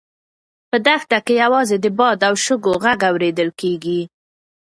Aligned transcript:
په 0.69 0.77
دښته 0.85 1.17
کې 1.25 1.33
یوازې 1.43 1.77
د 1.81 1.85
باد 1.99 2.19
او 2.27 2.33
شګو 2.45 2.73
غږ 2.83 2.99
اورېدل 3.09 3.49
کېږي. 3.61 4.01